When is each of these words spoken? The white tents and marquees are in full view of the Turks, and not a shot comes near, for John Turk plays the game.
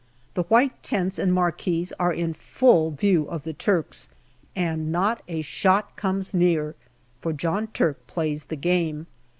The 0.33 0.41
white 0.49 0.81
tents 0.81 1.19
and 1.19 1.31
marquees 1.31 1.93
are 1.99 2.11
in 2.11 2.33
full 2.33 2.89
view 2.89 3.25
of 3.25 3.43
the 3.43 3.53
Turks, 3.53 4.09
and 4.55 4.91
not 4.91 5.21
a 5.27 5.43
shot 5.43 5.95
comes 5.95 6.33
near, 6.33 6.73
for 7.19 7.31
John 7.33 7.67
Turk 7.67 8.07
plays 8.07 8.45
the 8.45 8.55
game. 8.55 9.05